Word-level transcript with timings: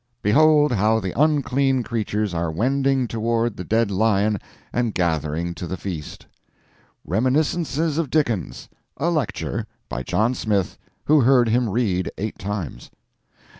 Behold 0.23 0.71
how 0.71 0.99
the 0.99 1.11
unclean 1.15 1.83
creatures 1.83 2.33
are 2.33 2.49
wending 2.49 3.07
toward 3.07 3.55
the 3.55 3.63
dead 3.63 3.91
lion 3.91 4.39
and 4.73 4.95
gathering 4.95 5.53
to 5.53 5.67
the 5.67 5.77
feast: 5.77 6.25
"Reminiscences 7.05 7.99
of 7.99 8.09
Dickens." 8.09 8.67
A 8.97 9.11
lecture. 9.11 9.67
By 9.89 10.01
John 10.01 10.33
Smith, 10.33 10.75
who 11.05 11.21
heard 11.21 11.49
him 11.49 11.69
read 11.69 12.09
eight 12.17 12.39
times. 12.39 12.89